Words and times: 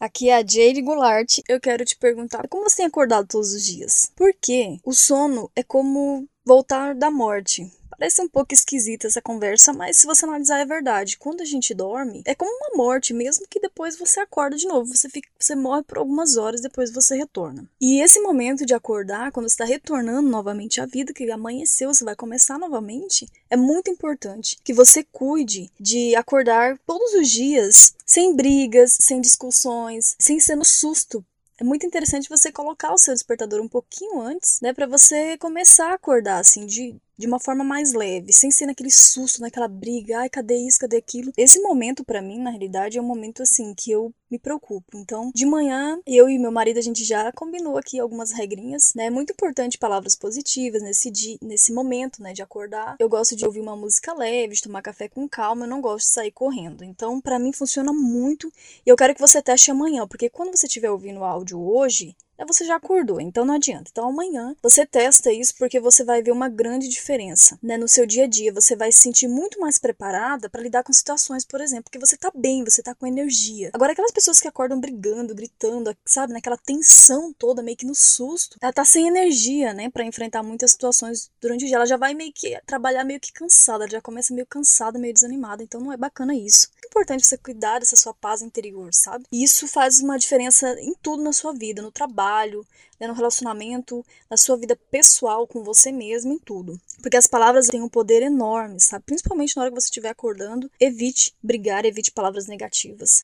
Aqui 0.00 0.30
é 0.30 0.36
a 0.36 0.38
Jade 0.38 0.80
Goulart. 0.80 1.40
Eu 1.46 1.60
quero 1.60 1.84
te 1.84 1.94
perguntar 1.94 2.48
como 2.48 2.66
você 2.66 2.78
tem 2.78 2.86
acordado 2.86 3.26
todos 3.26 3.52
os 3.52 3.62
dias? 3.62 4.10
Porque 4.16 4.78
o 4.82 4.94
sono 4.94 5.50
é 5.54 5.62
como 5.62 6.26
voltar 6.42 6.94
da 6.94 7.10
morte. 7.10 7.70
Parece 8.00 8.22
um 8.22 8.28
pouco 8.28 8.54
esquisita 8.54 9.08
essa 9.08 9.20
conversa, 9.20 9.74
mas 9.74 9.98
se 9.98 10.06
você 10.06 10.24
analisar 10.24 10.58
é 10.58 10.64
verdade. 10.64 11.18
Quando 11.18 11.42
a 11.42 11.44
gente 11.44 11.74
dorme, 11.74 12.22
é 12.24 12.34
como 12.34 12.50
uma 12.50 12.74
morte, 12.74 13.12
mesmo 13.12 13.46
que 13.46 13.60
depois 13.60 13.98
você 13.98 14.20
acorda 14.20 14.56
de 14.56 14.66
novo. 14.66 14.96
Você, 14.96 15.06
fica, 15.10 15.28
você 15.38 15.54
morre 15.54 15.82
por 15.82 15.98
algumas 15.98 16.38
horas, 16.38 16.62
depois 16.62 16.90
você 16.90 17.14
retorna. 17.14 17.68
E 17.78 18.00
esse 18.00 18.18
momento 18.18 18.64
de 18.64 18.72
acordar, 18.72 19.30
quando 19.30 19.46
você 19.46 19.52
está 19.52 19.66
retornando 19.66 20.30
novamente 20.30 20.80
à 20.80 20.86
vida, 20.86 21.12
que 21.12 21.30
amanheceu, 21.30 21.92
você 21.92 22.02
vai 22.02 22.16
começar 22.16 22.58
novamente, 22.58 23.28
é 23.50 23.56
muito 23.56 23.90
importante 23.90 24.56
que 24.64 24.72
você 24.72 25.04
cuide 25.04 25.70
de 25.78 26.16
acordar 26.16 26.78
todos 26.86 27.12
os 27.12 27.28
dias 27.28 27.94
sem 28.06 28.34
brigas, 28.34 28.96
sem 28.98 29.20
discussões, 29.20 30.16
sem 30.18 30.40
ser 30.40 30.56
no 30.56 30.64
susto 30.64 31.22
é 31.60 31.64
muito 31.64 31.84
interessante 31.84 32.26
você 32.26 32.50
colocar 32.50 32.90
o 32.90 32.96
seu 32.96 33.12
despertador 33.12 33.60
um 33.60 33.68
pouquinho 33.68 34.18
antes, 34.18 34.58
né, 34.62 34.72
para 34.72 34.86
você 34.86 35.36
começar 35.36 35.90
a 35.90 35.94
acordar 35.94 36.38
assim 36.38 36.64
de 36.64 36.96
de 37.20 37.26
uma 37.26 37.38
forma 37.38 37.62
mais 37.62 37.92
leve, 37.92 38.32
sem 38.32 38.50
ser 38.50 38.64
naquele 38.64 38.90
susto, 38.90 39.42
naquela 39.42 39.68
briga, 39.68 40.20
ai, 40.20 40.30
cadê 40.30 40.56
isso, 40.56 40.78
cadê 40.78 40.96
aquilo. 40.96 41.30
Esse 41.36 41.60
momento 41.60 42.02
para 42.02 42.22
mim, 42.22 42.38
na 42.38 42.48
realidade, 42.48 42.96
é 42.96 43.00
um 43.00 43.04
momento 43.04 43.42
assim 43.42 43.74
que 43.74 43.90
eu 43.90 44.10
me 44.30 44.38
preocupo. 44.38 44.96
Então, 44.96 45.30
de 45.34 45.44
manhã, 45.44 46.00
eu 46.06 46.30
e 46.30 46.38
meu 46.38 46.50
marido 46.50 46.78
a 46.78 46.82
gente 46.82 47.04
já 47.04 47.30
combinou 47.32 47.76
aqui 47.76 48.00
algumas 48.00 48.32
regrinhas, 48.32 48.94
né? 48.94 49.06
É 49.06 49.10
muito 49.10 49.34
importante 49.34 49.76
palavras 49.76 50.16
positivas 50.16 50.82
nesse 50.82 51.10
dia, 51.10 51.36
nesse 51.42 51.74
momento, 51.74 52.22
né, 52.22 52.32
de 52.32 52.40
acordar. 52.40 52.96
Eu 52.98 53.08
gosto 53.08 53.36
de 53.36 53.44
ouvir 53.44 53.60
uma 53.60 53.76
música 53.76 54.14
leve, 54.14 54.54
de 54.54 54.62
tomar 54.62 54.80
café 54.80 55.06
com 55.06 55.28
calma, 55.28 55.66
eu 55.66 55.70
não 55.70 55.82
gosto 55.82 56.06
de 56.06 56.14
sair 56.14 56.30
correndo. 56.30 56.82
Então, 56.82 57.20
para 57.20 57.38
mim 57.38 57.52
funciona 57.52 57.92
muito 57.92 58.50
e 58.86 58.88
eu 58.88 58.96
quero 58.96 59.14
que 59.14 59.20
você 59.20 59.42
teste 59.42 59.70
amanhã, 59.70 60.08
porque 60.08 60.30
quando 60.30 60.56
você 60.56 60.66
estiver 60.66 60.90
ouvindo 60.90 61.20
o 61.20 61.24
áudio 61.24 61.60
hoje, 61.60 62.16
você 62.46 62.64
já 62.64 62.76
acordou, 62.76 63.20
então 63.20 63.44
não 63.44 63.54
adianta. 63.54 63.90
Então 63.90 64.08
amanhã 64.08 64.54
você 64.62 64.86
testa 64.86 65.32
isso 65.32 65.54
porque 65.58 65.80
você 65.80 66.04
vai 66.04 66.22
ver 66.22 66.32
uma 66.32 66.48
grande 66.48 66.88
diferença, 66.88 67.58
né, 67.62 67.76
no 67.76 67.88
seu 67.88 68.06
dia 68.06 68.24
a 68.24 68.26
dia. 68.26 68.52
Você 68.52 68.76
vai 68.76 68.90
se 68.92 69.00
sentir 69.00 69.28
muito 69.28 69.60
mais 69.60 69.78
preparada 69.78 70.48
para 70.48 70.62
lidar 70.62 70.82
com 70.82 70.92
situações, 70.92 71.44
por 71.44 71.60
exemplo, 71.60 71.90
que 71.90 71.98
você 71.98 72.16
tá 72.16 72.30
bem, 72.34 72.64
você 72.64 72.82
tá 72.82 72.94
com 72.94 73.06
energia. 73.06 73.70
Agora 73.72 73.92
aquelas 73.92 74.10
pessoas 74.10 74.40
que 74.40 74.48
acordam 74.48 74.80
brigando, 74.80 75.34
gritando, 75.34 75.96
sabe, 76.04 76.32
naquela 76.32 76.56
tensão 76.56 77.32
toda, 77.32 77.62
meio 77.62 77.76
que 77.76 77.86
no 77.86 77.94
susto, 77.94 78.56
ela 78.60 78.72
tá 78.72 78.84
sem 78.84 79.06
energia, 79.06 79.74
né, 79.74 79.90
para 79.90 80.04
enfrentar 80.04 80.42
muitas 80.42 80.72
situações 80.72 81.30
durante 81.40 81.64
o 81.64 81.66
dia. 81.66 81.76
Ela 81.76 81.86
já 81.86 81.96
vai 81.96 82.14
meio 82.14 82.32
que 82.32 82.58
trabalhar 82.66 83.04
meio 83.04 83.20
que 83.20 83.32
cansada, 83.32 83.84
ela 83.84 83.90
já 83.90 84.00
começa 84.00 84.34
meio 84.34 84.46
cansada, 84.46 84.98
meio 84.98 85.14
desanimada. 85.14 85.62
Então 85.62 85.80
não 85.80 85.92
é 85.92 85.96
bacana 85.96 86.34
isso. 86.34 86.68
É 86.82 86.86
importante 86.86 87.26
você 87.26 87.36
cuidar 87.36 87.78
dessa 87.78 87.96
sua 87.96 88.14
paz 88.14 88.42
interior, 88.42 88.90
sabe? 88.92 89.24
E 89.30 89.42
isso 89.42 89.68
faz 89.68 90.00
uma 90.00 90.18
diferença 90.18 90.76
em 90.80 90.94
tudo 91.02 91.22
na 91.22 91.32
sua 91.32 91.52
vida, 91.52 91.82
no 91.82 91.90
trabalho 91.90 92.29
trabalho, 92.30 92.64
né, 92.98 93.08
no 93.08 93.14
relacionamento, 93.14 94.04
na 94.30 94.36
sua 94.36 94.56
vida 94.56 94.78
pessoal 94.90 95.46
com 95.46 95.64
você 95.64 95.90
mesmo, 95.90 96.32
em 96.32 96.38
tudo. 96.38 96.78
Porque 97.02 97.16
as 97.16 97.26
palavras 97.26 97.66
têm 97.68 97.82
um 97.82 97.88
poder 97.88 98.22
enorme, 98.22 98.78
sabe? 98.78 99.04
Principalmente 99.04 99.56
na 99.56 99.62
hora 99.62 99.70
que 99.70 99.80
você 99.80 99.86
estiver 99.86 100.10
acordando, 100.10 100.70
evite 100.78 101.34
brigar, 101.42 101.84
evite 101.84 102.12
palavras 102.12 102.46
negativas. 102.46 103.18